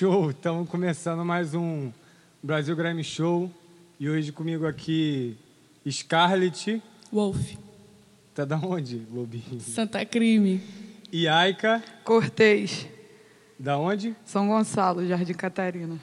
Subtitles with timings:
[0.00, 1.92] Show, estamos começando mais um
[2.42, 3.50] Brasil Grime Show.
[3.98, 5.36] E hoje comigo aqui,
[5.86, 6.82] Scarlett.
[7.12, 7.52] Wolf.
[8.34, 9.60] Tá da onde, Lobinho?
[9.60, 10.62] Santa Crime.
[11.12, 11.84] E Aika.
[12.02, 12.88] Cortês.
[13.58, 14.16] Da onde?
[14.24, 15.98] São Gonçalo, Jardim Catarina.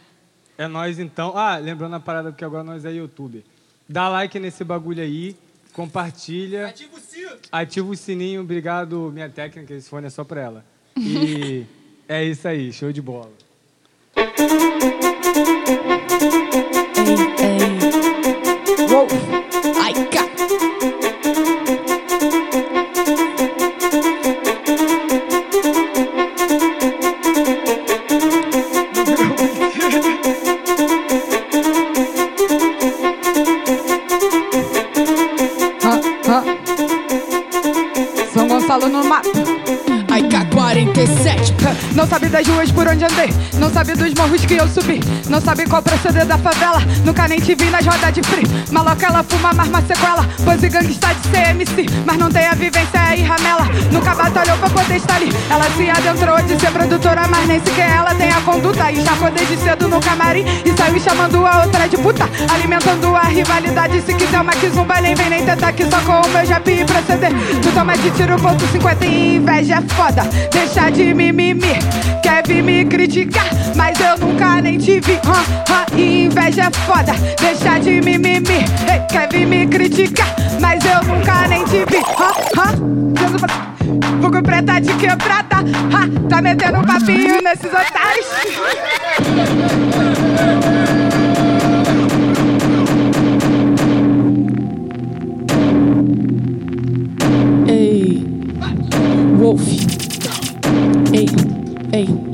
[0.59, 1.36] É nós então.
[1.36, 3.41] Ah, lembrando a parada porque agora nós é youtuber.
[3.89, 5.36] Dá like nesse bagulho aí,
[5.73, 6.68] compartilha.
[6.68, 7.38] Ativa o sininho.
[7.52, 10.66] Ativa o sininho, obrigado, minha técnica, esse fone é só pra ela.
[10.95, 11.66] E
[12.07, 13.46] é isso aí, show de bola.
[41.97, 43.29] Não sabe das ruas por onde andei.
[43.53, 44.99] Não sabe dos morros que eu subi.
[45.30, 46.81] Não sabe qual proceder da favela.
[47.03, 48.45] Nunca nem te vi nas rodas de free.
[48.71, 50.25] Maloca, ela fuma, mas uma sequela.
[50.43, 51.85] Pose gangsta de CMC.
[52.05, 53.65] Mas não tem a vivência e ramela.
[53.91, 55.29] Nunca batalhou pra poder estar ali.
[55.49, 58.91] Ela se adentrou de ser produtora, mas nem sequer ela tem a conduta.
[58.91, 60.45] E já foi desde cedo no camarim.
[60.65, 62.30] E saiu chamando a outra de puta.
[62.53, 64.02] Alimentando a rivalidade.
[64.02, 67.31] Se quiser uma kizumba, nem vem nem tentar que só com o meu japi proceder.
[67.61, 70.23] Tu toma de tiro, ponto 50 e inveja é foda.
[70.52, 71.80] Deixa de mimimi.
[72.21, 75.19] Quer vir me criticar, mas eu nunca nem te vi.
[75.23, 77.13] Hã, e inveja é foda.
[77.39, 78.65] Deixa de mimimi.
[78.91, 82.01] Ei, quer vir me criticar, mas eu nunca nem te vi.
[82.57, 82.97] Hã.
[83.19, 83.41] Jesus,
[84.21, 85.57] Fogo preta de quebrada.
[85.57, 88.27] Ha, tá metendo papinho nesses otários.
[97.67, 98.25] Ei.
[99.37, 99.61] Wolf.
[101.13, 101.27] Ei,
[101.93, 102.27] ei.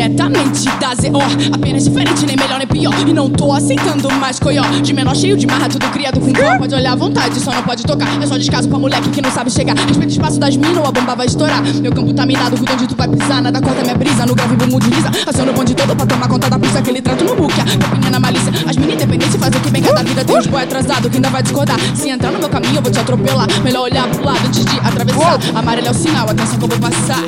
[0.00, 2.94] Diretamente da ZO, apenas diferente, nem melhor nem pior.
[3.06, 4.62] E não tô aceitando mais coió.
[4.80, 6.56] De menor cheio de marra, tudo criado com dó.
[6.56, 8.08] Pode olhar à vontade, só não pode tocar.
[8.22, 9.76] É só descaso pra moleque que não sabe chegar.
[9.76, 11.62] Respeita o espaço das minas ou a bomba vai estourar.
[11.62, 13.42] Meu campo tá minado, cuida onde tu vai pisar.
[13.42, 15.10] Nada corta minha brisa, no grave bumbum desliza.
[15.26, 17.60] Aciona o bonde todo pra tomar conta da pista que ele trata no buque.
[17.78, 20.24] Papinha na malícia, as mini independentes fazem o que bem cada vida.
[20.24, 21.78] Tem uns boy atrasado que ainda vai discordar.
[21.94, 23.48] Se entrar no meu caminho, eu vou te atropelar.
[23.62, 25.38] Melhor olhar pro lado antes de atravessar.
[25.54, 27.22] Amarelo é o sinal, atenção que eu vou passar.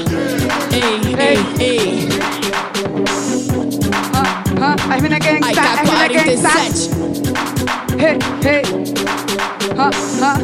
[0.73, 2.42] Ei, ei, ei.
[4.63, 6.51] As mina gangsta, as mina gangsta.
[7.99, 8.63] Hey, hey.
[9.77, 9.91] gangsta,
[10.21, 10.39] huh.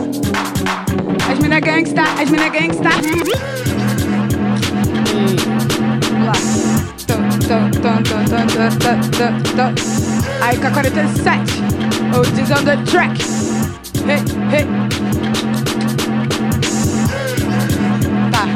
[1.30, 2.90] As mina gangsta, as mina gangsta.
[10.42, 11.62] Aika 47,
[12.12, 13.16] OG's on the track.
[14.04, 14.18] Hey,
[14.50, 14.66] hey.
[18.32, 18.48] Tá.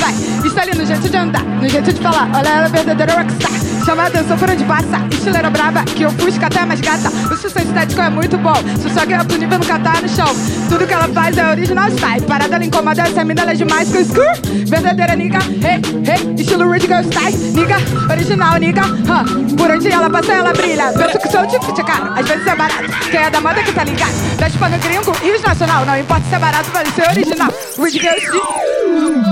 [0.00, 2.28] Vai, está ali no jeito de andar, no jeito de falar.
[2.34, 3.59] Olha ela é verdadeira rockstar.
[3.84, 5.06] Chama a atenção por onde passa.
[5.10, 7.08] Estileira brava, que eu fusca até mais gata.
[7.08, 8.54] O sucesso estético é muito bom.
[8.80, 10.34] Se só ganha pro nível nunca tá no chão.
[10.68, 12.22] Tudo que ela faz é original style.
[12.26, 13.90] Parada ela incomoda, essa mina ela é demais.
[13.90, 14.32] Com skur,
[14.66, 15.38] verdadeira nigga.
[15.38, 17.36] Hey, hey, estilo Rude Girl Style.
[17.52, 17.76] Nigga,
[18.10, 18.82] original nigga.
[18.82, 19.56] Huh.
[19.56, 20.92] Por onde ela passa, ela brilha.
[20.92, 22.20] Penso que sou tipo cara.
[22.20, 22.84] Às vezes é barato.
[23.10, 24.12] Quem é da moda que tá ligado.
[24.38, 25.84] Da pano gringo, rios nacional.
[25.86, 27.52] Não importa se é barato, vale ser original.
[27.76, 29.29] Rude Girl Style.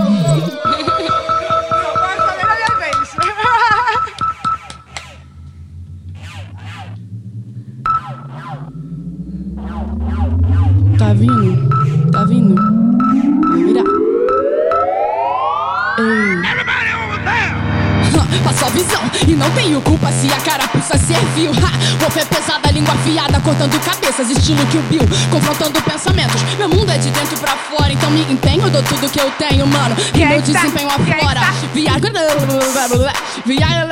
[21.39, 21.53] Serviu.
[21.53, 21.99] Ha!
[22.01, 26.43] Wolf é pesada, língua afiada, cortando cabeças, estilo que o Bill, confrontando pensamentos.
[26.59, 29.67] Meu mundo é de dentro pra fora, então me empenho, dou tudo que eu tenho,
[29.67, 29.97] mano.
[30.15, 31.41] E meu Gangsta, desempenho aflora.
[31.73, 32.01] Viagem.
[33.45, 33.89] Viagem.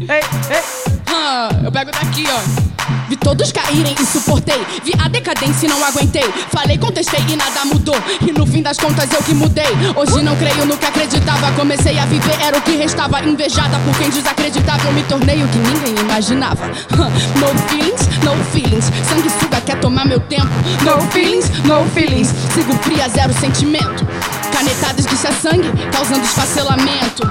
[0.00, 0.62] Ei, ei.
[1.06, 2.67] Ah, eu pego daqui, ó.
[3.08, 4.60] Vi todos caírem e suportei.
[4.84, 6.24] Vi a decadência e não aguentei.
[6.52, 7.96] Falei, contestei e nada mudou.
[8.20, 9.64] E no fim das contas eu que mudei.
[9.96, 11.50] Hoje não creio no que acreditava.
[11.52, 13.20] Comecei a viver, era o que restava.
[13.24, 14.86] Invejada por quem desacreditava.
[14.86, 16.66] Eu me tornei o que ninguém imaginava.
[16.68, 18.90] No feelings, no feelings.
[19.08, 20.48] Sanguessuga quer tomar meu tempo.
[20.84, 22.28] No feelings, no feelings.
[22.52, 24.06] Sigo fria, zero sentimento.
[24.52, 27.22] Canetadas de ser sangue, causando esfacelamento.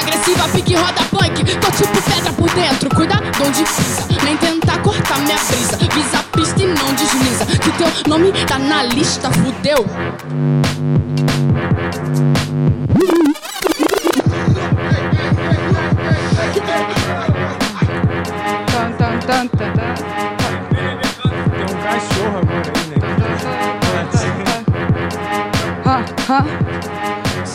[0.00, 1.44] Agressiva, pique, roda punk.
[1.60, 2.88] Tô tipo pedra por dentro.
[2.90, 4.06] Cuida de onde pisa.
[4.24, 5.76] Nem tentar cortar minha brisa.
[5.76, 7.46] Visa a pista e não desliza.
[7.46, 9.86] Que teu nome tá na lista, fudeu.
[21.50, 23.04] Tem um cachorro agora aí, né?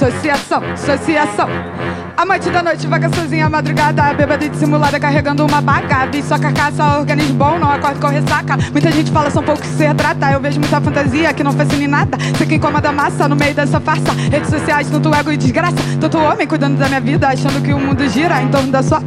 [0.01, 0.10] Hã, hã?
[0.10, 2.08] Associação, associação.
[2.19, 6.06] Amante da noite, vaga sozinha, madrugada, bêbada e dissimulada, carregando uma baga.
[6.12, 8.57] Vi sua carcaça, organismo bom, não acordo com ressaca.
[8.74, 10.30] Muita gente fala, são poucos que se retrata.
[10.30, 12.18] Eu vejo muita fantasia que não fascina em nada.
[12.38, 14.12] Sei quem incomoda massa no meio dessa farsa.
[14.30, 15.77] Redes sociais, tanto ego e desgraça.
[16.01, 19.01] Tanto homem cuidando da minha vida, achando que o mundo gira em torno da sua.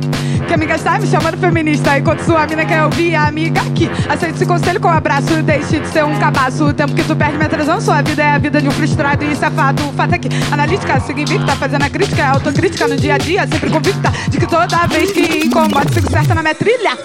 [0.49, 4.35] Quer me gastar me chamando feminista Enquanto sua mina quer ouvir a amiga aqui Aceite
[4.35, 7.37] esse conselho com um abraço Deixe de ser um cabaço O tempo que tu perde
[7.37, 9.93] minha atenção Sua vida é a vida de um frustrado E isso é fato O
[9.93, 13.47] fato é que analítica Siga invicta Fazendo a crítica É autocrítica no dia a dia
[13.49, 16.97] Sempre convicta De que toda vez que incomoda Sigo certa na minha trilha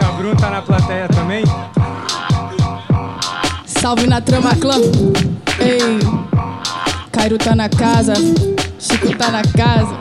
[0.00, 1.44] Cabrum tá na plateia também?
[3.66, 4.76] Salve na trama clã.
[5.60, 6.00] Ei,
[7.12, 8.14] Cairo tá na casa,
[8.78, 9.94] Chico tá na casa,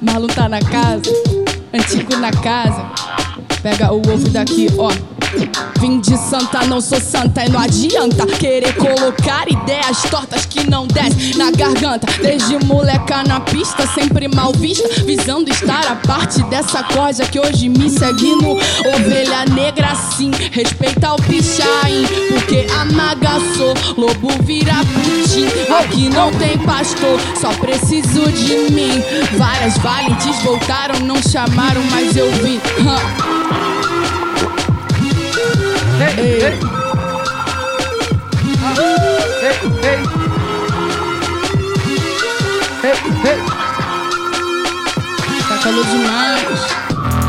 [0.00, 1.02] Marlon tá na casa,
[1.72, 2.84] Antigo na casa.
[3.62, 4.90] Pega o ovo daqui, ó.
[5.78, 10.86] Vim de santa, não sou santa e não adianta querer colocar ideias tortas que não
[10.86, 12.06] desce na garganta.
[12.20, 17.68] Desde moleca na pista, sempre mal vista, visando estar a parte dessa corda que hoje
[17.68, 18.52] me segue no
[18.94, 20.30] ovelha negra sim.
[20.52, 25.46] Respeita o pichain, porque amagaçou, lobo vira pudim.
[25.78, 29.02] Aqui não tem pastor, só preciso de mim.
[29.36, 32.60] Várias valentes voltaram, não chamaram, mas eu vim.
[32.80, 33.79] Hã.
[36.20, 36.58] Ei, ei.
[45.48, 46.60] Tá calor demais.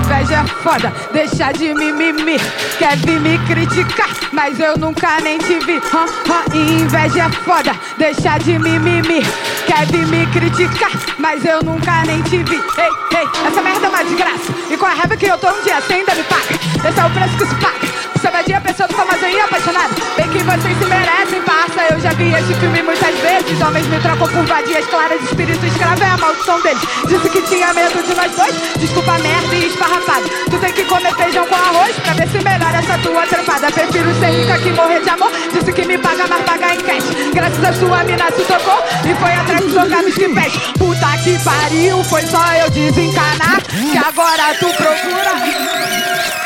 [0.04, 2.38] Inveja é foda, deixa de mimimi.
[2.78, 5.78] Quer vir me criticar, mas eu nunca nem te vi.
[5.78, 9.22] Hã, hã, inveja é foda, deixa de mimimi.
[9.68, 12.56] Quer vir me criticar, mas eu nunca nem te vi.
[12.56, 14.54] Ei, ei, essa merda é uma desgraça.
[14.70, 16.90] E com a raiva que eu tô um dia sem ainda me paga.
[16.90, 18.01] Esse é o preço que se paga.
[18.22, 19.96] Você vadia pensando como eu apaixonado.
[20.16, 21.92] Bem que vocês se merecem, parça.
[21.92, 23.60] Eu já vi esse filme muitas vezes.
[23.60, 26.04] Homens me trocam por vadias claras de espírito escravo.
[26.04, 26.84] É a maldição deles.
[27.08, 28.54] Disse que tinha medo de nós dois.
[28.78, 30.30] Desculpa merda e esparrafado.
[30.52, 33.72] Tu tem que comer feijão com arroz pra ver se melhora essa tua trepada.
[33.72, 35.32] Prefiro ser rica que morrer de amor.
[35.52, 37.06] Disse que me paga, mas paga em cash.
[37.34, 40.54] Graças a sua mina se tocou e foi atrás dos orgasmos que fez.
[40.78, 43.64] Puta que pariu, foi só eu desencanar.
[43.64, 46.41] Que agora tu procura.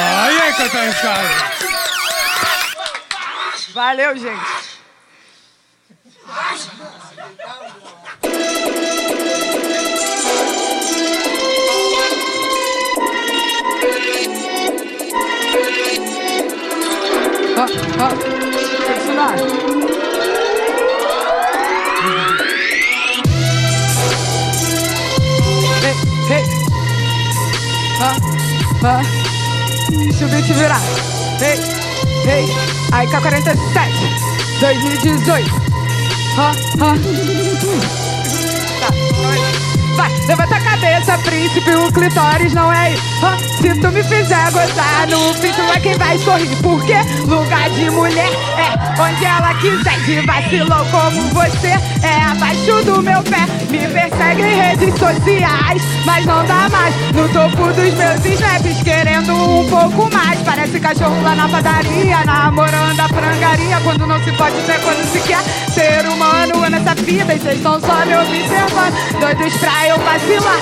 [0.00, 1.68] Aí eu tô em casa.
[3.74, 4.77] Valeu, gente.
[33.18, 35.50] Aí K47, 2018.
[36.38, 36.94] Ó, ó.
[38.78, 38.88] Tá,
[39.96, 43.02] Vai, levanta a cabeça, príncipe, o clitóris não é isso.
[43.26, 43.47] Hã?
[43.60, 46.56] Se tu me fizer gozar, no fim tu é quem vai sorrir.
[46.62, 46.94] Porque
[47.26, 49.98] lugar de mulher é onde ela quiser.
[50.06, 53.46] De vacilou como você é abaixo do meu pé.
[53.68, 56.94] Me persegue em redes sociais, mas não dá mais.
[57.12, 60.40] No topo dos meus snaps, querendo um pouco mais.
[60.42, 63.80] Parece cachorro lá na padaria, namorando a frangaria.
[63.82, 65.42] Quando não se pode ter, quando se quer.
[65.74, 69.20] Ser humano é nessa vida e vocês estão só me observando.
[69.20, 70.60] Doidos pra eu vacilar,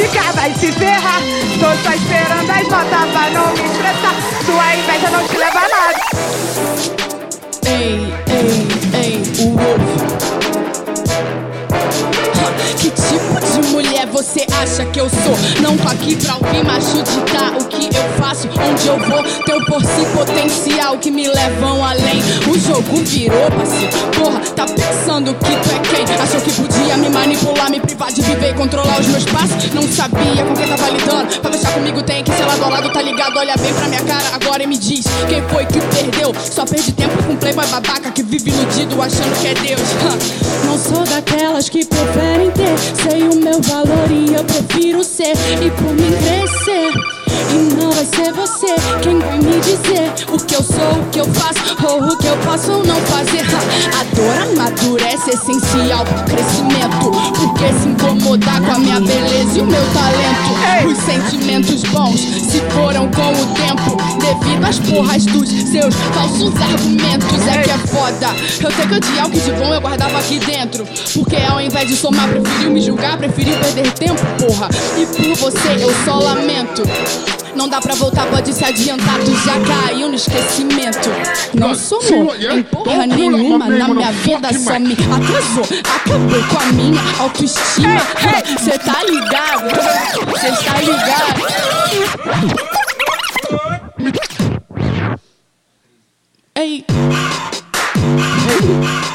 [0.00, 1.20] criticar, vai se ferrar.
[1.58, 4.14] Tô só esperando as notas pra não me estressar.
[4.46, 6.00] Sua inveja não te leva a nada.
[7.66, 8.66] Ei, ei,
[8.98, 10.00] ei, o ovo.
[12.78, 15.62] Que tipo de mulher você acha que eu sou?
[15.62, 19.22] Não tô aqui pra ouvir machucar o que eu faço, onde eu vou.
[19.44, 22.20] Teu por si potencial que me levam além.
[22.48, 23.98] O jogo virou, parceiro.
[24.16, 26.14] Porra, tá pensando que tu é quem?
[26.22, 29.72] Achou que podia me manipular, me privar de viver e controlar os meus passos?
[29.72, 31.40] Não sabia com quem tava lidando.
[31.40, 33.36] Pra fechar comigo tem que ser lado ao lado, tá ligado?
[33.36, 36.34] Olha bem pra minha cara agora e me diz quem foi que perdeu.
[36.50, 39.80] Só perde tempo com playboy babaca que vive iludido achando que é Deus.
[40.66, 42.78] Não sou daquelas que preferem ter.
[43.02, 45.32] Sei o meu valor e eu prefiro ser.
[45.60, 46.92] E por mim crescer.
[47.52, 51.18] E não vai ser você quem vai me dizer o que eu sou o que
[51.20, 53.42] eu faço ou o que eu posso não fazer.
[53.98, 57.10] A dor amadurece, essencial pro crescimento.
[57.38, 60.88] Porque se incomodar com a minha beleza e o meu talento.
[60.88, 63.96] Os sentimentos bons se foram com o tempo.
[64.20, 67.46] Devido às porras dos seus falsos argumentos.
[67.48, 68.28] É que é foda.
[68.62, 70.86] Eu sei que eu tinha algo de bom, eu guardava aqui dentro.
[71.12, 74.68] Porque ao invés de somar, preferiu me julgar, preferiu perder tempo, porra.
[74.96, 76.84] E por você eu só lamento.
[77.56, 81.10] Não dá pra voltar, pode se adiantar, tu já caiu no esquecimento.
[81.52, 85.64] Não somou em porra nenhuma na minha vida, só me atrasou.
[85.96, 88.00] Acabou com a minha autoestima.
[88.60, 89.68] Cê tá ligado?
[90.38, 91.40] Cê tá ligado?
[96.60, 96.84] Ei.
[98.46, 99.09] Dois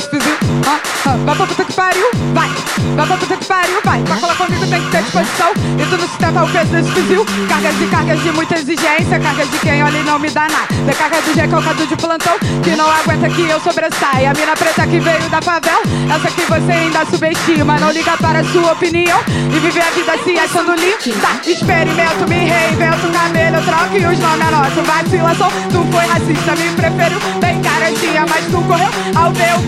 [0.00, 0.36] fuzil.
[0.66, 2.48] Ah, ah, vai pra puta que pariu, vai.
[2.96, 4.02] Vai pra puta que pariu, vai.
[4.02, 5.52] Pra colar comigo tem que ter disposição.
[5.78, 7.26] E tu não sustenta o peso desse fuzil.
[7.48, 9.20] Cargas e cargas de muita exigência.
[9.20, 10.66] Cargas de quem olha e não me dá nada.
[10.86, 12.38] Da carga do recalcado de plantão.
[12.62, 14.30] Que não aguenta que eu sobressaia.
[14.30, 15.82] A mina preta que veio da favela.
[16.14, 17.78] Essa que você ainda subestima.
[17.78, 19.20] Não liga para a sua opinião.
[19.28, 21.28] E vive a vida se achando linda.
[21.46, 23.08] Experimento, me reinvento.
[23.12, 24.82] Camelo, troque os nomes anoto.
[24.82, 26.56] Vacilação, tu foi racista.
[26.56, 28.24] Me preferiu bem caretinha.
[28.28, 28.90] Mas tu correu
[29.22, 29.62] ao ver o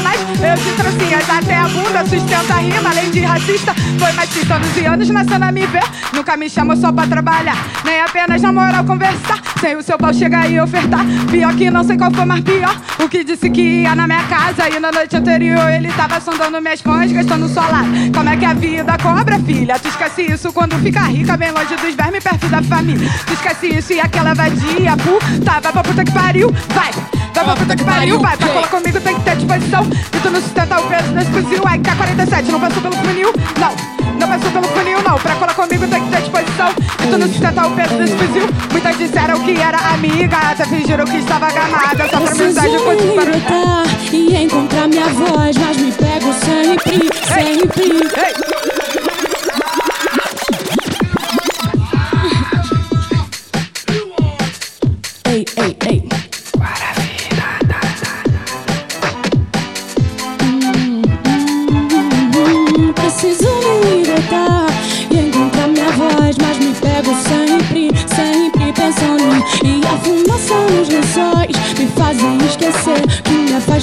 [0.00, 1.30] mais eu de trancinhas.
[1.30, 2.90] Até a bunda sustenta a rima.
[2.90, 4.56] Além de racista, foi machista.
[4.56, 5.84] 11 anos nascendo a me ver.
[6.12, 7.56] Nunca me chamou só pra trabalhar.
[7.84, 9.40] Nem apenas na moral conversar.
[9.60, 11.04] Sem o seu pau chegar e ofertar.
[11.30, 12.76] Pior que não sei qual foi mais pior.
[12.98, 14.68] O que disse que ia na minha casa.
[14.68, 17.84] E na noite anterior ele tava sondando minhas fãs, gastando solar.
[18.14, 19.78] Como é que a vida cobra, filha?
[19.78, 23.08] Tu esquece isso quando fica rica, bem longe dos vermes, perto da família.
[23.26, 25.60] Tu esquece isso e aquela vadia, puta.
[25.60, 26.90] Vai pra puta que pariu, vai.
[27.34, 28.36] Vai pra puta que pariu, vai.
[28.36, 29.81] Pra colar comigo tem que ter disposição.
[29.84, 31.62] Tu não sustenta o peso desse fuzil.
[31.66, 34.02] Ai, K-47, não passou pelo funil, não.
[34.18, 35.18] Não passou pelo funil, não.
[35.18, 36.68] Pra colar comigo tem que ter disposição.
[37.02, 38.48] E tu não sustenta o peso desse fuzil.
[38.70, 42.08] Muitas disseram que era amiga, até fingiram que estava gamada.
[42.08, 42.80] Só pra mensagem
[43.14, 43.24] para.
[43.24, 47.82] gritar e encontrar minha voz, mas me pego sempre, sempre.
[47.82, 48.32] Ei!
[48.36, 48.41] Ei,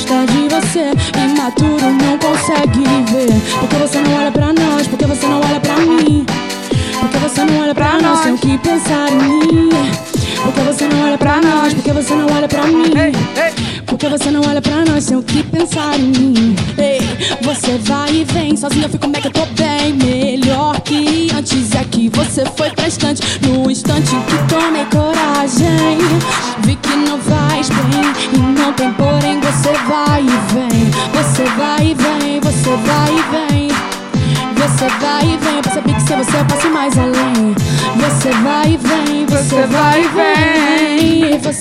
[0.09, 0.91] afasta de você.
[1.23, 3.28] Imaturo não consegue ver,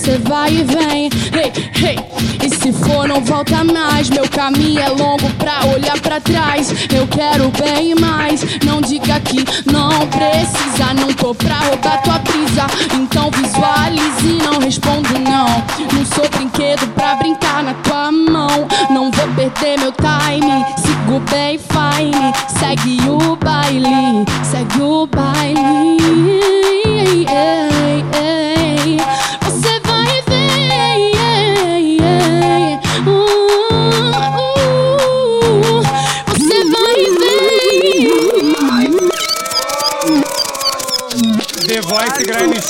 [0.09, 1.53] Você vai e vem, hey,
[1.85, 1.99] hey.
[2.43, 4.09] E se for, não volta mais.
[4.09, 6.71] Meu caminho é longo pra olhar pra trás.
[6.91, 8.43] Eu quero bem mais.
[8.65, 10.95] Não diga que não precisa.
[10.95, 12.65] Não tô pra roubar tua brisa.
[12.95, 15.45] Então visualize e não respondo não.
[15.93, 18.67] Não sou brinquedo pra brincar na tua mão.
[18.89, 20.65] Não vou perder meu time.
[20.77, 22.33] Sigo bem fine.
[22.57, 24.25] Segue o baile.
[24.43, 25.88] Segue o baile.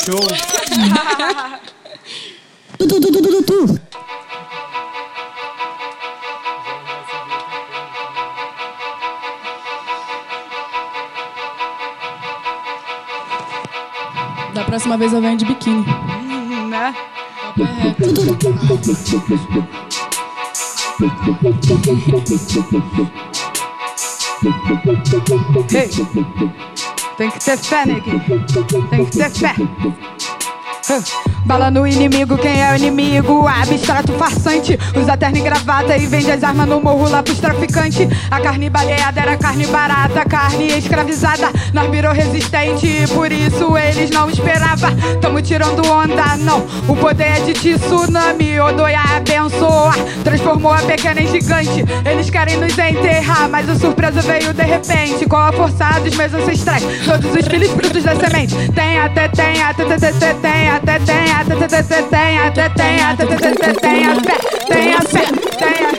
[0.06, 0.20] Show.
[2.78, 3.80] Tu, tu, tu, tu, tu, tu.
[14.54, 15.86] Da próxima vez eu venho de biquíni.
[15.86, 16.96] Hum, né?
[25.74, 25.90] Ei,
[27.58, 28.22] fé, neguinho.
[28.90, 29.56] Tem que ter fé.
[31.46, 33.48] Bala no inimigo, quem é o inimigo?
[33.48, 34.78] Abstrato farsante.
[34.96, 38.08] Usa terno e gravata e vende as armas no morro lá pros traficantes.
[38.30, 41.50] A carne baleada era carne barata, carne escravizada.
[41.74, 44.92] Nós virou resistente, por isso eles não esperavam.
[45.22, 46.66] Tamo tirando onda, não.
[46.88, 48.60] O poder é de tsunami.
[48.60, 49.94] Odoia abençoa,
[50.24, 51.84] transformou a pequena em gigante.
[52.06, 55.26] Eles querem nos enterrar, mas a surpresa veio de repente.
[55.26, 58.56] Com a força dos meus ancestrais, todos os filhos frutos da semente.
[58.72, 63.16] Tem até, tem até, tem até, tem até, tem tenha, tenha, tenha,
[63.82, 65.24] tenha fé, tenha fé,
[65.60, 65.90] tenha.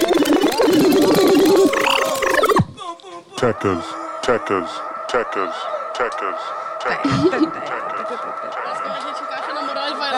[3.36, 3.84] Techers,
[4.22, 4.70] techers,
[5.08, 5.56] techers,
[5.94, 6.40] techers,
[6.80, 7.70] techers, techers.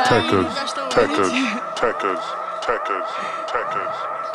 [0.08, 0.52] Techers,
[0.90, 1.32] techers,
[1.76, 2.24] techers,
[2.66, 3.10] techers,
[3.52, 4.31] techers.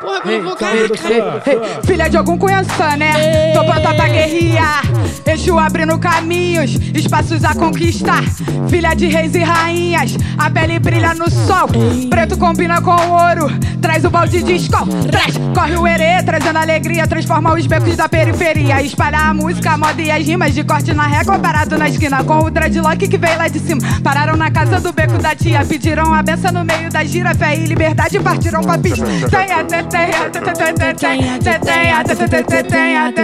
[0.00, 3.52] Porra, eu vou ei, Filha de algum cunhaçã, né?
[3.54, 4.82] Tô pronta pra guerrear.
[5.24, 8.22] Exu abrindo caminhos, espaços a conquistar.
[8.68, 11.68] Filha de reis e rainhas, a pele brilha no sol.
[12.10, 13.50] Preto combina com ouro,
[13.80, 14.86] traz o balde de escol.
[15.10, 18.82] Traz, corre o erê, trazendo alegria, transforma os becos da periferia.
[18.82, 22.22] Espalha a música, a moda e as rimas de corte na régua, parado na esquina
[22.22, 23.80] com o dreadlock que veio lá de cima.
[24.02, 27.56] Pararam na casa do beco da tia, pediram a benção no meio da gira, fé
[27.56, 29.06] e liberdade partiram com a pista.
[29.30, 33.22] Tem até, tenha, tenha, tenha, tenha, tenha, tenha tenha, tenha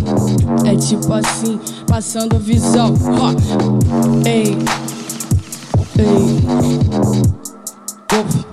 [0.67, 1.59] é tipo assim,
[1.89, 2.93] passando visão.
[3.19, 3.31] Ó.
[4.29, 4.59] Ei,
[5.99, 6.83] ei.
[8.13, 8.52] ten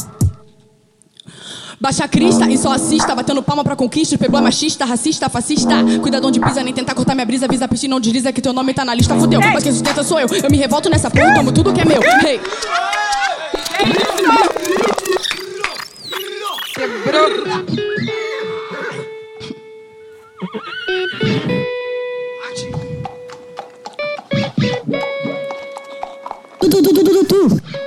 [1.82, 4.18] Baixa a crista e só assista, batendo palma pra conquista.
[4.18, 5.76] Pegou a machista, racista, fascista.
[6.02, 7.46] Cuida de onde pisa, nem tentar cortar minha brisa.
[7.46, 9.16] Avisa a pista, não desliza que teu nome tá na lista.
[9.16, 10.28] Fudeu, mas quem sustenta sou eu.
[10.28, 12.02] Eu me revolto nessa porra, tomo tudo que é meu.
[12.26, 12.42] Hey.
[16.76, 17.30] Quebrou.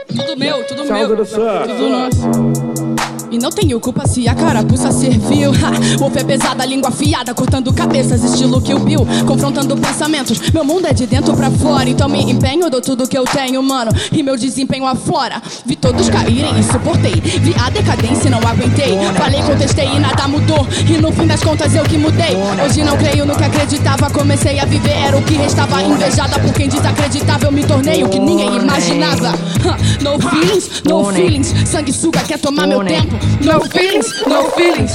[0.08, 1.08] Tudo meu, tudo meu.
[1.08, 3.12] Tudo nosso.
[3.42, 5.50] Não tenho culpa se a carapuça serviu.
[5.50, 10.38] Ha, Wolf é pesada, língua afiada, cortando cabeças, estilo Kill Bill, confrontando pensamentos.
[10.52, 13.61] Meu mundo é de dentro pra fora, então me empenho, dou tudo que eu tenho,
[13.61, 13.90] mano.
[14.12, 15.42] E meu desempenho aflora.
[15.66, 17.14] Vi todos caírem e suportei.
[17.14, 18.96] Vi a decadência e não aguentei.
[19.16, 20.64] Falei, contestei e nada mudou.
[20.88, 22.37] E no fim das contas eu que mudei.
[22.64, 25.82] Hoje não creio no que acreditava, comecei a viver, era o que restava.
[25.82, 29.30] Invejada por quem desacreditava, eu me tornei o que ninguém imaginava.
[29.30, 31.54] Ha, No feelings, no feelings.
[31.68, 33.32] Sanguessuga quer tomar meu tempo.
[33.41, 34.93] No feelings, no feelings.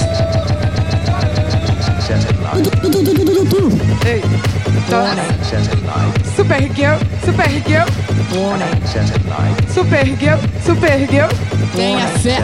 [4.88, 5.04] Então,
[6.36, 7.86] Super girl, super girl,
[9.68, 11.30] super girl, super girl,
[11.76, 12.38] Tenha fé.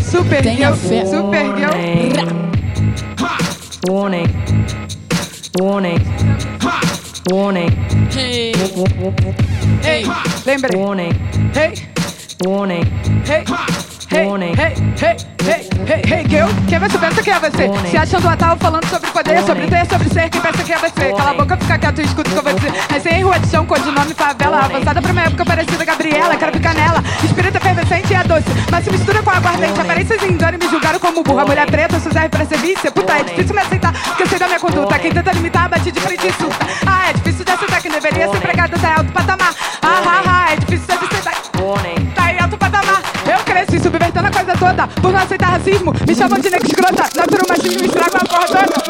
[0.00, 1.74] super girl, super girl.
[3.88, 4.28] Warning.
[5.58, 6.00] Warning.
[7.30, 7.70] Warning.
[8.10, 8.52] Hey,
[9.84, 10.04] Ei,
[10.46, 10.76] lembrei.
[10.76, 11.12] Warning.
[11.54, 11.74] Hey,
[12.44, 12.84] Warning.
[13.26, 13.44] hey,
[14.12, 16.48] hey, hey, hey, hey, hey, hey, girl.
[16.68, 17.88] Quem você pensa que é você?
[17.90, 21.12] Se achando atal falando sobre poder, sobre ter, sobre ser, quem pensa que é você?
[21.16, 22.72] Cala a boca, fica quieto e escuta o que eu vou dizer.
[22.90, 24.74] Recém em rua de chão, codinome favela, Warning.
[24.74, 27.02] avançada pra minha época parecida Gabriela, quero picar nela.
[27.24, 29.72] Espírito efervescente e é doce, mas se mistura com aguardente.
[29.72, 29.80] Warning.
[29.80, 31.44] Aparências engano e me julgaram como burra.
[31.46, 33.12] Mulher preta, eu serve pra servir, ser puta.
[33.14, 34.98] É difícil me aceitar, porque eu sei da minha conduta.
[34.98, 36.66] Quem tenta limitar, bate de frente e surta.
[36.86, 39.54] Ah, é difícil de aceitar que deveria ser pregada até alto patamar.
[39.82, 40.31] Ah, ah, ah,
[44.72, 45.92] escrota por não aceitar racismo.
[46.06, 48.81] Me chamam de negro escrota, naturo machismo, estrago a porra.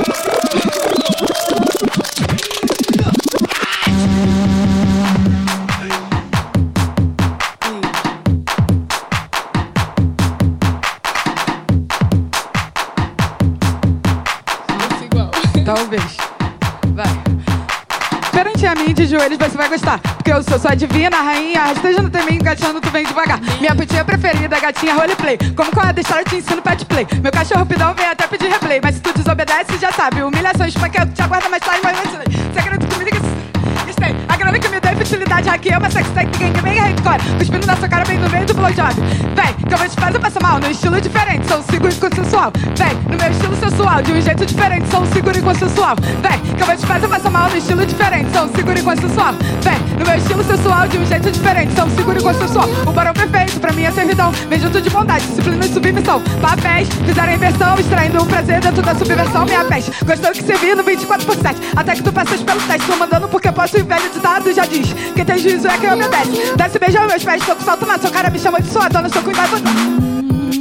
[19.52, 19.98] Você vai gostar.
[19.98, 21.60] Porque eu sou sua divina, rainha.
[21.66, 23.40] Rastejando também, engatinhando, tu vem devagar.
[23.60, 25.38] Minha putinha preferida, gatinha roleplay.
[25.54, 27.06] Como com a deixar eu te ensino pet play.
[27.22, 28.80] Meu cachorro pidão vem até pedir replay.
[28.82, 30.22] Mas se tu desobedece, já sabe.
[30.22, 34.16] Humilhação, espanqueado, te aguarda mais tarde, mas vai te Segredo comigo que Stay.
[34.28, 34.81] A grana que me
[35.12, 37.22] deu futilidade aqui é uma sextech que ganha bem hardcore.
[37.38, 38.94] Cuspindo na sua cara bem no meio do blowjob.
[38.94, 42.52] Vem, que eu vou te fazer passar mal, no estilo diferente, sou seguro e consensual.
[42.76, 45.96] Vem, no meu estilo sensual, de um jeito diferente, sou seguro e consensual.
[46.22, 49.34] Vem, que eu vou te fazer passar mal, no estilo diferente, sou seguro e consensual.
[49.62, 52.68] Vem, no meu estilo sensual, de um jeito diferente, sou seguro e consensual.
[52.86, 54.32] O barão perfeito, pra mim é servidão.
[54.48, 56.22] Vem junto de bondade, disciplina e submissão.
[56.40, 59.92] Papéis, fizeram inversão, extraindo o prazer dentro da subversão, minha peste.
[60.04, 61.60] Gostou que servir no 24 por 7.
[61.76, 65.01] Até que tu passas pelo teste, tô mandando porque posso e velho ditado já diz.
[65.14, 66.56] Quem tem juízo é quem obedece.
[66.56, 69.06] Desce beijão meus pés, tô com salto na sua cara, me chamou de sua dona,
[69.08, 69.56] estou com invaso.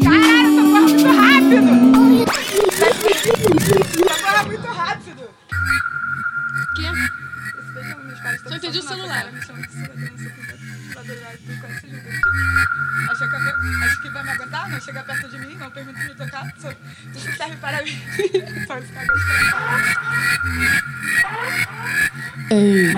[0.03, 1.71] Caralho, essa porra é muito rápido!
[4.09, 5.23] Essa porra é muito rápido!
[6.75, 6.85] Que?
[6.85, 6.95] É um
[8.05, 9.19] meus pais estão Só entendi o celular.
[9.19, 9.55] cara, me de sou
[13.27, 14.69] que, eu- acho que vai me aguentar?
[14.69, 16.53] Não chega perto de mim, não permite me tocar.
[16.59, 16.69] Só,
[17.15, 18.01] isso serve para mim.
[18.67, 19.23] Só eu gosto.
[22.51, 22.93] Ei.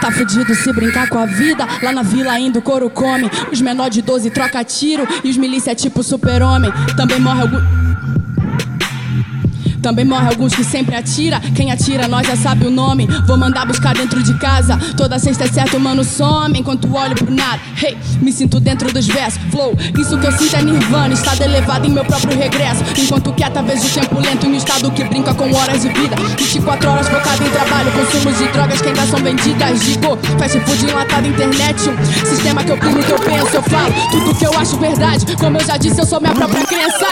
[0.00, 1.66] Tá fudido se brincar com a vida.
[1.82, 3.30] Lá na vila ainda o couro come.
[3.50, 5.06] Os menor de 12 troca tiro.
[5.22, 6.70] E os milícia é tipo super-homem.
[6.96, 7.60] Também morre algum.
[9.84, 11.38] Também morre alguns que sempre atira.
[11.54, 13.06] Quem atira, nós já sabe o nome.
[13.26, 14.78] Vou mandar buscar dentro de casa.
[14.96, 16.58] Toda sexta é certo, mano, some.
[16.58, 19.42] Enquanto olho pro nada, hey, me sinto dentro dos versos.
[19.50, 21.12] Flow, isso que eu sinto é nirvana.
[21.12, 22.82] Estado elevado em meu próprio regresso.
[22.96, 26.16] Enquanto quieta, vejo o tempo lento em um estado que brinca com horas de vida.
[26.38, 29.84] 24 horas focado em trabalho, consumo de drogas que ainda são vendidas.
[29.84, 31.90] Digo, fast food enlatado, internet.
[31.90, 33.92] Um sistema que eu primo, que eu penso, eu falo.
[34.10, 35.36] Tudo que eu acho verdade.
[35.36, 37.06] Como eu já disse, eu sou minha própria crença.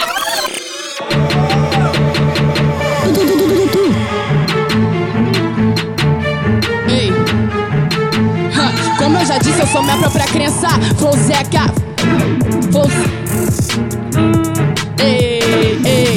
[9.43, 10.69] Como eu sou minha própria crença.
[10.97, 11.73] Flow Zeca.
[12.71, 12.89] Flow.
[14.99, 16.12] Ei, ei,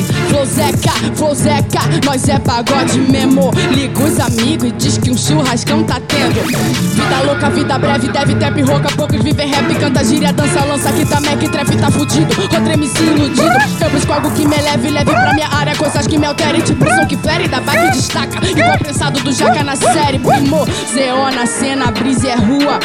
[0.56, 3.52] Zeca, Flow Zeca, nós é pagode mesmo.
[3.72, 6.42] Liga os amigos e diz que um churrascão tá tendo.
[6.48, 8.88] Vida louca, vida breve, deve trap rouca.
[8.96, 12.34] Poucos vivem rap, canta gíria, dança, lança, que tá Mac, trap tá fudido.
[12.42, 13.50] Outro MC iludido.
[13.82, 15.76] Eu busco algo que me leve, leve pra minha área.
[15.76, 18.48] Coisas que me alterem, tipo som que flare, da back destaca.
[18.48, 20.66] Igual prensado do jaca na série, primo.
[20.94, 22.80] Zeo na cena, brisa é rua.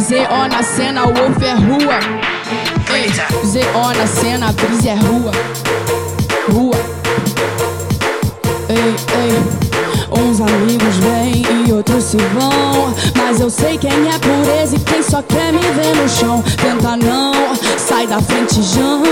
[0.00, 1.98] Zeo na cena, Wolf é rua.
[2.94, 3.10] Ei,
[3.46, 4.94] Zeo na cena, brisa é.
[4.94, 5.91] Rua.
[8.72, 10.18] Ei, ei.
[10.18, 12.94] Uns amigos vêm e outros se vão.
[13.14, 16.42] Mas eu sei quem é pureza e quem só quer me ver no chão.
[16.56, 17.34] Tenta não,
[17.76, 19.02] sai da frente, João.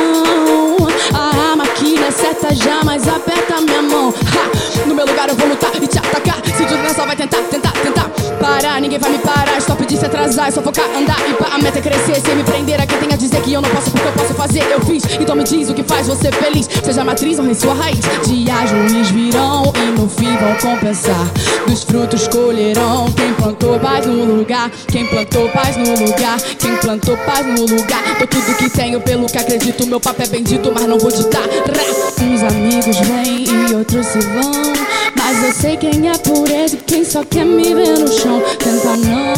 [1.12, 4.09] A arma aqui não é certa já, mas aperta minha mão.
[4.09, 4.69] Ha!
[4.90, 6.42] No meu lugar eu vou lutar e te atacar.
[6.44, 8.11] Se tudo não só vai tentar, tentar, tentar.
[8.40, 9.57] Parar, ninguém vai me parar.
[9.59, 11.55] Stop de se atrasar, é só focar, andar e pá.
[11.55, 12.81] A meta é crescer, sem me prender.
[12.81, 15.05] A quem tem a dizer que eu não posso porque eu posso fazer, eu fiz.
[15.20, 16.68] Então me diz o que faz você feliz.
[16.85, 18.00] Seja matriz, honre sua raiz.
[18.26, 21.24] Dias ruins virão e no fim vão compensar.
[21.68, 23.12] Dos frutos colherão.
[23.12, 28.03] Quem plantou paz no lugar, quem plantou paz no lugar, quem plantou paz no lugar.
[28.18, 29.87] Dou tudo que tenho pelo que acredito.
[29.87, 31.42] Meu papo é bendito, mas não vou ditar.
[31.42, 32.11] Rá.
[32.24, 34.80] Uns amigos vêm e outros se vão.
[35.16, 38.42] Mas eu sei quem é pureza e quem só quer me ver no chão.
[38.59, 39.35] Tenta não,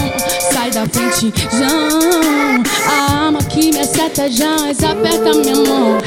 [0.52, 2.62] sai da frente, João.
[2.86, 4.56] A arma que me acerta já,
[4.90, 5.98] aperta minha mão.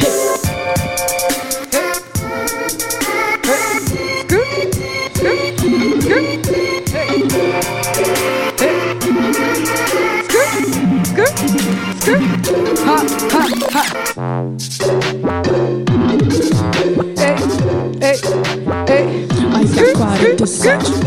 [20.65, 21.04] 47.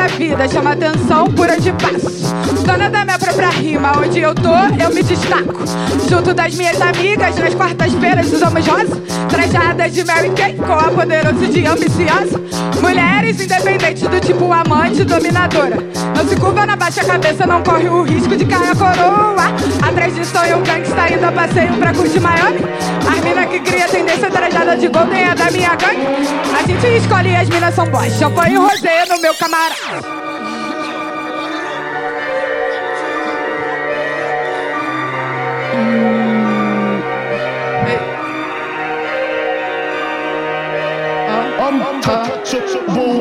[0.00, 2.34] Própria vida, chama atenção por onde passo.
[2.64, 5.64] Dona da minha própria rima, onde eu tô, eu me destaco.
[6.08, 9.02] Junto das minhas amigas, nas quartas-feiras usamos rosa.
[9.28, 12.40] Trajadas de Mary Kay, com a poderosa de ambiciosa.
[12.80, 15.76] Mulheres independentes do tipo amante dominadora.
[16.16, 19.44] Não se curva na baixa cabeça, não corre o risco de cair a coroa.
[19.86, 22.60] Atrás de sonho, um gangsta indo a passeio pra curtir Miami.
[23.06, 26.06] As mina que cria tendência trajada de golden é da minha gangue.
[26.56, 28.12] A gente escolhe as minas são boas.
[28.16, 30.30] Champanhe e rosé no meu camarada.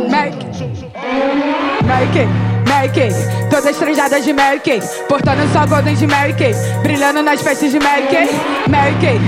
[0.10, 0.34] Mary
[2.80, 3.10] Mary Kay,
[3.50, 7.80] todas tranjadas de Mary Kay, portando só golden de Mary Kay, brilhando nas festas de
[7.80, 8.30] Mary Kay,
[8.70, 9.20] Mary Kay,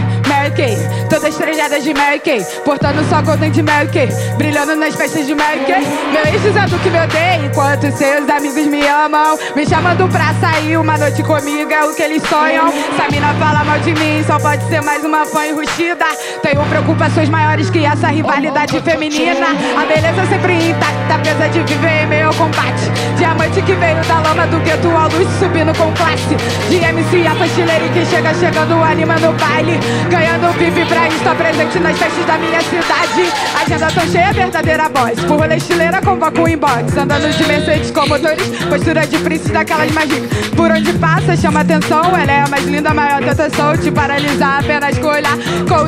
[0.62, 0.78] Kay,
[1.10, 5.34] todas tranjadas de Mary Kay, portando só golden de Mary Kay, brilhando nas festas de
[5.34, 5.82] Mary Kay.
[6.14, 10.78] Meu ex dizendo que me odeia, enquanto seus amigos me amam, me chamando pra sair
[10.78, 12.68] uma noite comigo é o que eles sonham.
[12.68, 16.06] Essa mina fala mal de mim, só pode ser mais uma fã enrustida.
[16.44, 19.48] Tenho preocupações maiores que essa rivalidade feminina.
[19.82, 22.92] A beleza sempre intacta, apesar de viver em meio ao combate.
[23.18, 26.36] Diamante que veio da lama do gueto ao luz, subindo com classe.
[26.70, 29.80] De MC a faxineira que chega chegando, animando o baile.
[30.08, 33.32] Ganhando Querendo VIP pra estar presente nas festas da minha cidade.
[33.62, 35.20] Agenda tão cheia, verdadeira voz.
[35.24, 36.98] Por rolê estileira, convoco o inbox.
[36.98, 40.50] Andando de Mercedes com motores, postura de príncipe daquelas mais ricas.
[40.50, 42.18] Por onde passa, chama atenção.
[42.18, 43.78] Ela é a mais linda, maior tentação.
[43.78, 44.98] Te paralisar apenas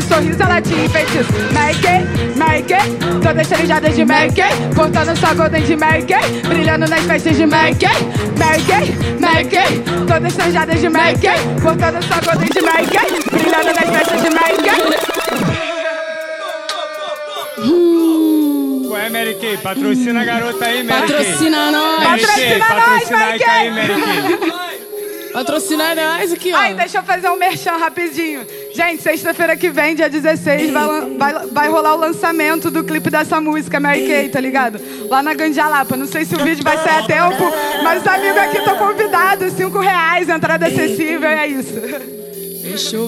[0.04, 1.34] sorriso, ela te enfeitiça.
[1.54, 2.98] Mary Kay, Mary Kay.
[3.22, 4.52] Todas cheijadas de Mary Kay.
[4.76, 6.42] Portando sua golden de Mary Kay.
[6.48, 7.98] Brilhando nas festas de Mary Kay.
[8.38, 9.84] Mary Kay, Mary Kay.
[10.08, 11.40] Todas cheijadas de Mary Kay.
[11.62, 13.10] Portando sua golden de Mary Kay.
[13.32, 14.82] Brilhando nas festas de Mary Kay.
[18.88, 19.58] Qual é, Mary Kay?
[19.58, 21.24] Patrocina a garota aí, Mary Kay.
[21.24, 22.04] Patrocina nós.
[22.04, 24.63] Mary Kay, Patrocina nós, patrocina Mary Kay.
[25.36, 25.46] Aí, Mary Kay.
[25.46, 26.58] Patrocina nós aqui, ó.
[26.58, 28.46] Ai, deixa eu fazer um merchan rapidinho.
[28.74, 33.40] Gente, sexta-feira que vem, dia 16, vai, vai- vai rolar o lançamento do clipe dessa
[33.42, 34.80] música, Mary Kay, tá ligado?
[35.10, 35.96] Lá na Gandialapa.
[35.96, 37.44] Não sei se o vídeo vai sair a tempo,
[37.84, 39.54] mas os amigos aqui estão convidados.
[39.54, 41.74] Cinco reais, entrada acessível, é isso.
[42.64, 43.08] Fechou.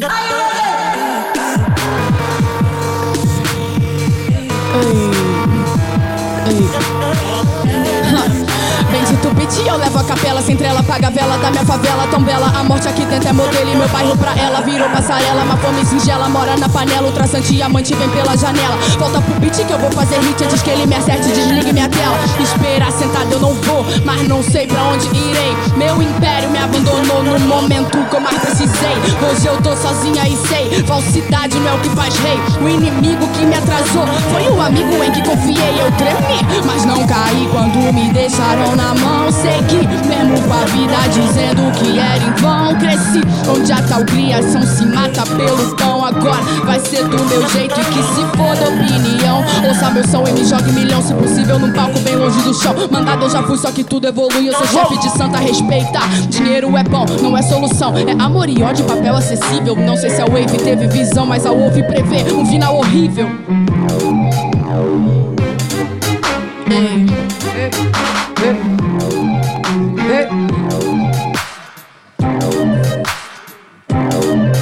[8.95, 12.23] Bendito beat, eu levo a capela Sem trela, paga a vela da minha favela Tão
[12.23, 15.43] bela, a morte aqui dentro é modelo E meu bairro pra ela virou passarela.
[15.43, 18.77] Uma fome singela, mora na panela O traçante amante vem pela janela.
[18.97, 21.89] Volta pro beat que eu vou fazer hit Diz que ele me acerte, desligue minha
[21.89, 22.17] tela.
[22.39, 25.57] Esperar sentado eu não vou Mas não sei pra onde irei.
[25.75, 28.95] Meu império me abandonou no momento que eu mais precisei.
[29.29, 32.39] Hoje eu tô sozinha e sei Falsidade não é o que faz rei.
[32.61, 35.81] O inimigo que me atrasou Foi o amigo em que confiei.
[35.81, 39.31] Eu tremi, mas não caí Quando me deixaram na mão.
[39.31, 44.61] Segui, mesmo com a vida dizendo que era em vão Cresci, onde a tal criação
[44.63, 46.05] se mata pelo pão.
[46.05, 49.43] Agora vai ser do meu jeito e que se for da opinião.
[49.67, 52.75] Ouça meu som e me jogue milhão Se possível num palco bem longe do chão.
[52.91, 55.99] Mandado eu já fui, só que tudo evolui Eu sou chefe de santa, respeita.
[56.29, 57.93] Dinheiro é bom, não é solução.
[57.97, 59.75] É amor e ódio, papel acessível.
[59.75, 63.29] Não sei se a Wave teve visão Mas a Wave prevê um final horrível.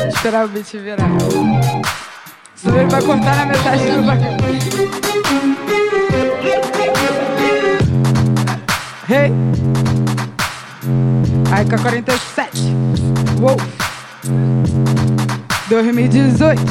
[0.07, 1.09] Esperar o beat virar.
[2.55, 4.33] Senão ele vai cortar na metade do bagulho.
[9.09, 9.33] Hey.
[11.51, 12.61] Aí com a 47.
[13.41, 13.57] Uou.
[15.67, 16.61] 2018.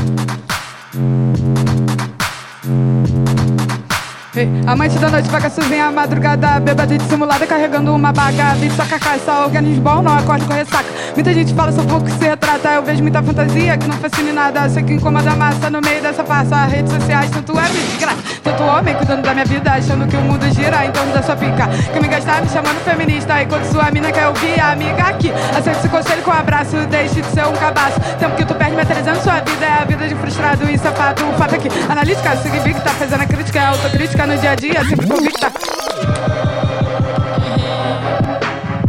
[4.34, 8.86] Hey, amante da noite, vaga sozinha, madrugada, bêbada e dissimulada, carregando uma baga, beat só
[8.86, 10.88] cacaça, organismo bom, não acorde com ressaca.
[11.14, 14.70] Muita gente fala, só pouco se retrata, eu vejo muita fantasia que não fascina nada,
[14.70, 18.62] sei que incomoda a massa no meio dessa farsa, redes sociais, tanto é desgraça, tanto
[18.64, 21.68] homem cuidando da minha vida, achando que o mundo gira em torno da sua pica.
[21.92, 25.32] Quer me gastar me chamando feminista, enquanto sua mina quer ouvir a amiga aqui.
[25.56, 28.00] Aceita esse conselho com um abraço, deixe de ser um cabaço.
[28.18, 31.28] Tempo que tu perde metalizando sua vida, é a vida de frustrado e safado.
[31.28, 34.54] O fato é que analítica, que tá fazendo a crítica, é autocrítica no dia a
[34.54, 35.52] dia, sempre convicta.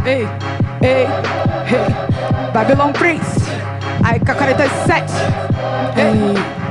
[0.04, 0.28] Ei,
[0.82, 3.40] ei, ei, Babylon Prince,
[4.02, 5.12] aí com a 47.
[5.96, 6.64] Ei.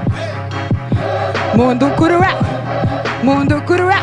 [1.55, 2.37] Mundo cruel,
[3.23, 4.02] mundo cruel.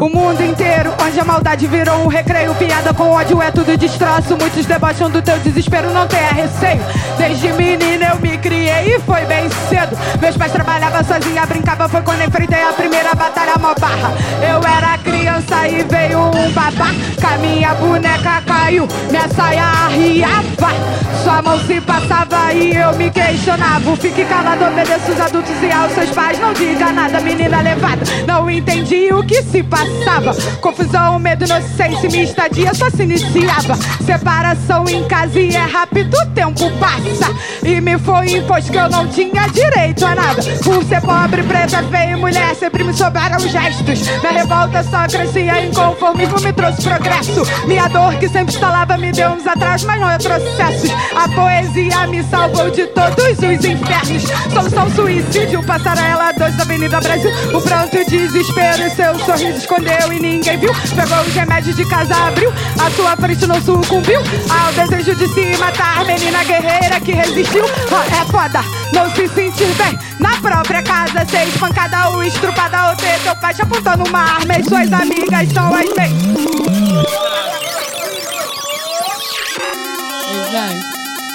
[0.00, 2.54] O mundo inteiro, onde a maldade virou um recreio.
[2.54, 4.36] Piada com ódio é tudo destroço.
[4.38, 6.80] Muitos debocham do teu desespero, não tenha receio.
[7.16, 9.96] Desde menina eu me criei e foi bem cedo.
[10.20, 11.88] Meus pais trabalhavam sozinha, brincava.
[11.88, 14.12] Foi quando enfrentei a primeira batalha mó barra.
[14.42, 17.38] Eu era criança e veio um babaca.
[17.40, 20.96] Minha boneca caiu, minha saia arriava.
[21.22, 23.96] Sua mão se passava e eu me questionava.
[23.96, 26.38] Fique calado, obedeça os adultos e aos seus pais.
[26.38, 28.02] Não diga nada, menina levada.
[28.26, 30.34] Não entendi o que se passava.
[30.60, 33.76] Confusão, medo, inocência, minha estadia só se iniciava.
[34.04, 37.34] Separação em casa e é rápido, o tempo passa.
[37.62, 40.42] E me foi imposto que eu não tinha direito a nada.
[40.62, 44.08] Por ser pobre, preta, feia e mulher, sempre me sobraram gestos.
[44.20, 47.42] Minha revolta só crescia, inconformismo me trouxe progresso.
[47.66, 50.90] Minha dor que sempre instalava me deu uns atrás, mas não retrocessos.
[51.14, 54.22] A poesia me salvou de todos os infernos.
[54.52, 57.30] Solução suicídio, passarela 2 da Avenida Brasil.
[57.52, 60.72] O pranto, desespero e seu sorriso escondeu e ninguém viu.
[60.94, 62.52] Pegou os remédios de casa, abriu.
[62.80, 66.04] A sua frente não sucumbiu ao desejo de se matar.
[66.04, 67.64] Menina guerreira que resistiu.
[67.64, 71.24] Ó, É foda não se sentir bem na própria casa.
[71.26, 74.54] Ser espancada ou estrupada ou ter teu pai te apontando uma arma.
[74.58, 76.16] E suas amigas são as bem.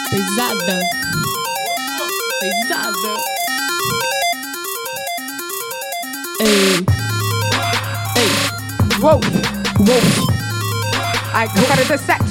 [0.10, 0.80] Pesada.
[2.40, 3.41] Pesada.
[9.02, 9.20] Uou,
[9.80, 10.02] Uou.
[11.34, 12.22] ai, 47.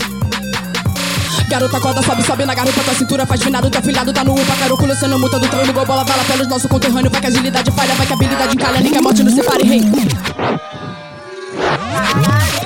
[1.48, 4.54] Garota acorda, sobe, sobe na garupa, tua cintura faz finado, teu filhado tá no upa,
[4.54, 7.92] caruco, Luciano, multa do trem, ligou bola, bala pelos nosso conterrâneo, vai que agilidade falha,
[7.96, 9.80] vai que habilidade encalha, nem que a morte nos separe, rei.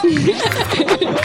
[0.03, 1.24] Sinistro.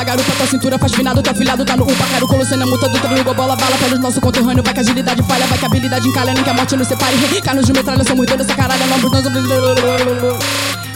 [0.00, 2.88] Na garupa, tua cintura faz finado, teu filhado tá no upa, quero colossando a multa
[2.88, 6.08] do trem, ligou bola, bala pelos nosso conterrâneo, vai que agilidade falha, vai que habilidade
[6.08, 7.42] encalha, nem que a morte nos separe, rei.
[7.42, 9.26] Carlos de metralha, somos doidos, essa caralho, nós nós...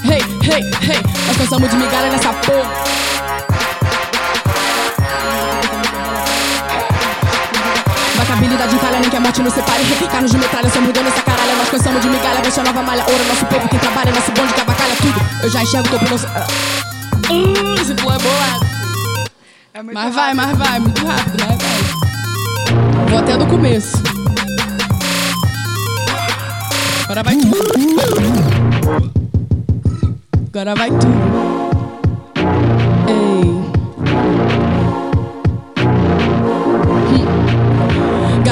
[0.05, 2.71] Hey, hey, hey, nós cansamos de migalha nessa porra.
[8.33, 9.85] Habilidade encalha, nem que a morte nos separe.
[10.11, 11.57] Carlos de metralha, somos donos dessa caralho.
[11.59, 13.05] Nós cansamos de migalha, deixa a nova malha.
[13.07, 15.21] Ouro, nosso povo, quem trabalha, nosso bonde que avacalha tudo.
[15.43, 16.27] Eu já enxergo o topo, nosso.
[16.27, 18.74] Uh, esse flow é bolado.
[19.77, 23.09] É muito Mas vai, mas vai, muito rápido, vai.
[23.09, 23.97] Vou até do começo.
[27.03, 27.73] Agora vai tudo.
[30.49, 31.54] Agora vai tudo.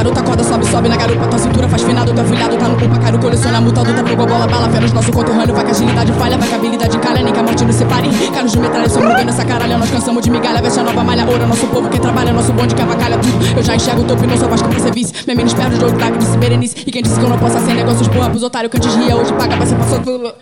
[0.02, 2.98] Garota acorda, sobe, sobe na garupa, tua cintura faz finado, teu filhado tá no culpa,
[2.98, 6.48] caro, coleciona multa, do pegou bola, bala, feros, nosso conterrâneo, vai que agilidade falha, vai
[6.48, 8.10] que habilidade encalha, nem que a morte nos separe.
[8.34, 11.24] Carlos de metralha, somos bem nessa caralha, nós cansamos de migalha, veste a nova malha,
[11.24, 13.56] ouro, nosso povo que trabalha, nosso bonde que avacalha tudo.
[13.56, 15.14] Eu já enxergo o topo e não sou Vasco pra ser vice.
[15.24, 16.76] Meu menino espero de outro que disse Berenice.
[16.84, 19.14] E quem disse que eu não posso ser negócios porra pros otários que antes ria,
[19.16, 20.34] hoje paga pra ser passou tudo.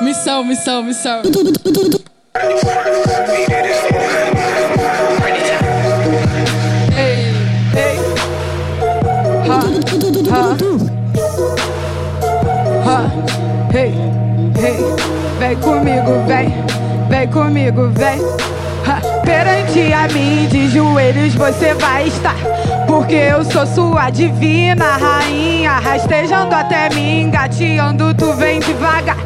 [0.00, 1.20] Missão, missão, missão.
[16.08, 16.54] Comigo, vem,
[17.08, 18.18] vem comigo, vem.
[19.24, 22.77] Perante a mim, de joelhos você vai estar.
[22.98, 29.16] Porque eu sou sua divina rainha, rastejando até mim, engateando, tu vem devagar.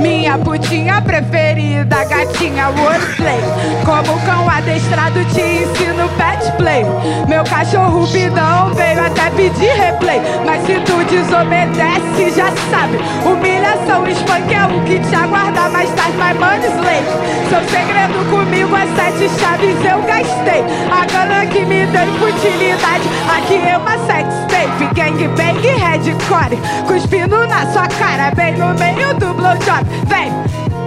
[0.00, 3.38] Minha putinha preferida, gatinha wordplay.
[3.84, 6.84] Como cão adestrado, te ensino pet play.
[7.28, 10.20] Meu cachorro bidão veio até pedir replay.
[10.44, 12.98] Mas se tu desobedece, já sabe.
[13.24, 17.06] Humilhação, espanque é o que te aguarda mais tarde, my money slave.
[17.48, 20.64] Seu segredo comigo é sete chaves, eu gastei.
[20.90, 23.19] A grana que me deu futilidade.
[23.28, 26.58] Aqui é uma sex tape, gangbang, headcore.
[26.86, 29.84] Cuspindo na sua cara, bem no meio do blowjob.
[30.06, 30.32] Vem,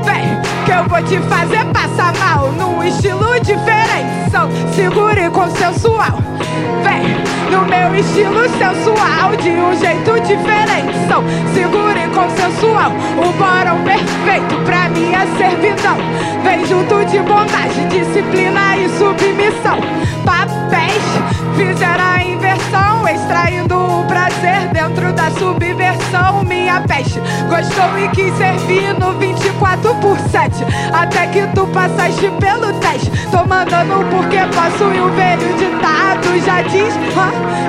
[0.04, 2.52] vem, que eu vou te fazer passar mal.
[2.54, 6.18] Num estilo diferente, sou seguro e consensual.
[6.84, 10.94] Vem, no meu estilo sensual, de um jeito diferente.
[11.08, 12.92] Sou seguro e consensual.
[13.18, 15.98] O borão perfeito pra minha servidão.
[16.44, 19.80] Vem junto de bondade, disciplina e submissão.
[20.26, 21.43] Papéis
[24.94, 26.44] dentro da subversão.
[26.44, 30.64] Minha peste gostou e quis servir no 24 por 7.
[30.94, 33.12] Até que tu passaste pelo teste.
[33.32, 36.94] Tô mandando porque posso e o velho ditado já diz?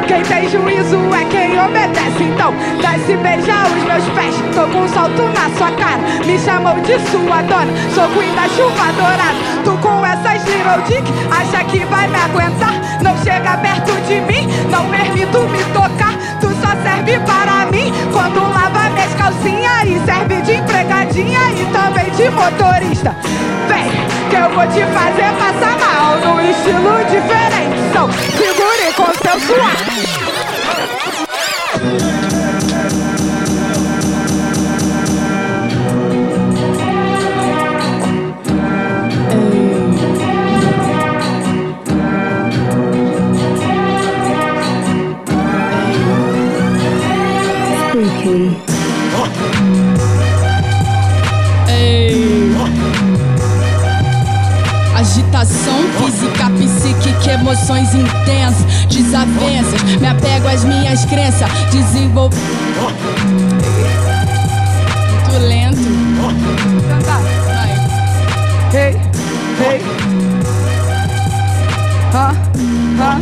[0.07, 2.23] Quem tem juízo é quem obedece.
[2.23, 4.35] Então, desce beijar os meus pés.
[4.55, 6.03] Tô com um salto na sua cara.
[6.27, 7.73] Me chamou de sua dona.
[7.95, 9.55] Sou queen da chuva dourada.
[9.65, 12.75] Tu com essas little dick, acha que vai me aguentar?
[13.03, 16.14] Não chega perto de mim, não permito me tocar.
[17.05, 23.15] Serve para mim quando lava minhas calcinhas e serve de empregadinha e também de motorista.
[23.69, 23.91] Vem,
[24.31, 27.77] que eu vou te fazer passar mal num estilo diferente.
[27.93, 29.75] Sou segura e consensual.
[31.75, 32.34] Spooky.
[55.35, 59.83] Agitação física, psíquica, emoções intensas, desavenças.
[60.01, 62.37] Me apego às minhas crenças, desenvolvo.
[65.11, 65.77] Muito lento.
[66.89, 67.21] Cantar.
[67.47, 67.73] Vai.
[68.73, 68.97] Hey,
[69.59, 69.83] hey.
[72.15, 72.31] Hã?
[73.01, 73.19] Hã?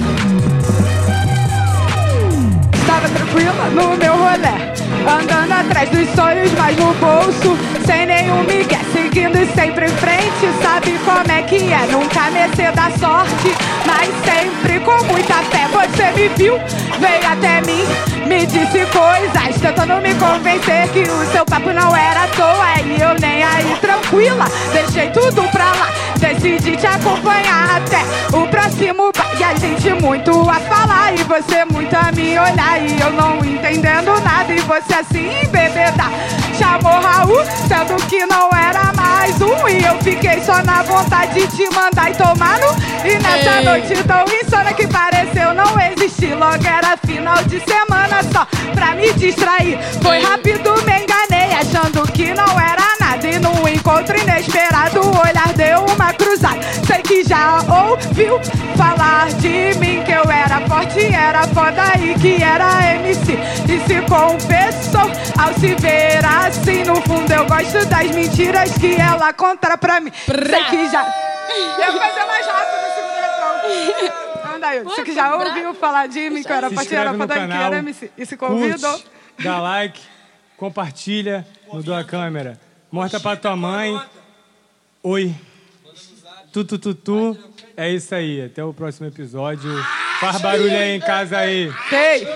[2.75, 4.73] Estava tranquila no meu rolê.
[5.09, 7.57] Andando atrás dos sonhos, mas no bolso.
[7.87, 10.63] Sem nenhum migué, seguindo sempre em frente.
[10.63, 11.87] Sabe como é que é?
[11.91, 13.55] Nunca mercê da sorte,
[13.87, 15.67] mas sempre com muita fé.
[15.69, 16.59] Você me viu,
[17.01, 17.85] veio até mim.
[18.27, 22.81] Me disse coisas, tentando me convencer que o seu papo não era à toa.
[22.85, 25.89] E eu nem aí, tranquila, deixei tudo pra lá.
[26.19, 29.27] Decidi te acompanhar até o próximo bar.
[29.39, 32.81] E a gente muito a falar, e você muito a me olhar.
[32.81, 36.13] E eu não entendendo nada, e você assim embebedar.
[36.63, 39.69] Chamou Raul, sendo que não era mais um.
[39.69, 42.69] E eu fiquei só na vontade de mandar e tomar no.
[43.05, 43.65] E nessa Ei.
[43.65, 46.35] noite tão insana que pareceu não existir.
[46.35, 48.47] Logo era final de semana só
[48.77, 49.77] pra me distrair.
[50.01, 53.27] Foi rápido, me enganei, achando que não era nada.
[53.27, 56.12] E num encontro inesperado, o olhar deu uma
[56.87, 58.41] Sei que já ouviu
[58.77, 63.33] falar de mim, que eu era forte, era foda e que era MC.
[63.69, 66.85] E se confessou ao se ver assim.
[66.85, 70.13] No fundo, eu gosto das mentiras que ela conta pra mim.
[70.27, 71.05] Sei que já.
[71.87, 74.55] Eu vou fazer mais rápido no segundo refrão.
[74.57, 77.35] Anda aí, você que já ouviu falar de mim, que eu era forte, era foda
[77.39, 78.11] e que era MC.
[78.17, 79.01] E se convidou.
[79.39, 80.01] dá like,
[80.57, 82.59] compartilha, mudou a câmera.
[82.91, 84.01] Mostra pra tua mãe.
[85.03, 85.35] Oi.
[86.53, 87.39] Tu, tu, tu, tu.
[87.75, 88.43] É isso aí.
[88.45, 89.71] Até o próximo episódio.
[90.21, 91.73] Faz barulho aí em casa aí.
[91.89, 92.27] Sei.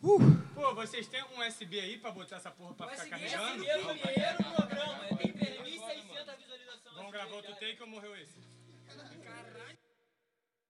[0.00, 3.64] Pô, vocês têm um USB aí pra botar essa porra pra ficar carregando?